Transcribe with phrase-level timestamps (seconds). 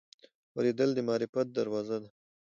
[0.55, 2.09] اورېدل د معرفت دروازه ده.